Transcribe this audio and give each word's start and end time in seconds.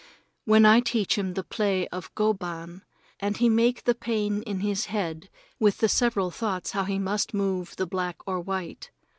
Then 0.47 0.65
I 0.65 0.79
teach 0.79 1.15
him 1.15 1.35
the 1.35 1.43
play 1.43 1.87
of 1.89 2.09
go 2.15 2.33
ban, 2.33 2.81
and 3.19 3.37
he 3.37 3.49
make 3.49 3.83
the 3.83 3.93
pain 3.93 4.41
in 4.41 4.61
his 4.61 4.85
head 4.85 5.29
with 5.59 5.77
the 5.77 5.87
several 5.87 6.31
thoughts 6.31 6.71
how 6.71 6.85
he 6.85 6.97
must 6.97 7.35
move 7.35 7.75
the 7.75 7.85
black 7.85 8.15
or 8.25 8.39
white. 8.39 8.89